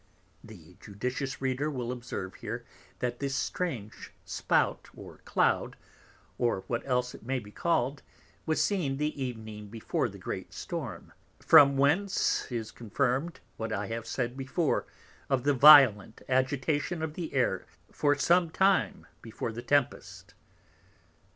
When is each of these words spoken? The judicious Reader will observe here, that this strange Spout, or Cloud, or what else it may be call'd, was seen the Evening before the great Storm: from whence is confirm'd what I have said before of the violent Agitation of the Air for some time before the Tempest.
The 0.43 0.77
judicious 0.81 1.43
Reader 1.43 1.69
will 1.69 1.91
observe 1.91 2.33
here, 2.33 2.65
that 3.01 3.19
this 3.19 3.35
strange 3.35 4.11
Spout, 4.25 4.89
or 4.95 5.19
Cloud, 5.25 5.77
or 6.39 6.63
what 6.65 6.81
else 6.87 7.13
it 7.13 7.21
may 7.21 7.37
be 7.37 7.51
call'd, 7.51 8.01
was 8.47 8.63
seen 8.63 8.97
the 8.97 9.13
Evening 9.23 9.67
before 9.67 10.09
the 10.09 10.17
great 10.17 10.53
Storm: 10.53 11.13
from 11.39 11.77
whence 11.77 12.51
is 12.51 12.71
confirm'd 12.71 13.41
what 13.57 13.71
I 13.71 13.85
have 13.89 14.07
said 14.07 14.35
before 14.35 14.87
of 15.29 15.43
the 15.43 15.53
violent 15.53 16.23
Agitation 16.27 17.03
of 17.03 17.13
the 17.13 17.35
Air 17.35 17.67
for 17.91 18.15
some 18.15 18.49
time 18.49 19.05
before 19.21 19.51
the 19.51 19.61
Tempest. 19.61 20.33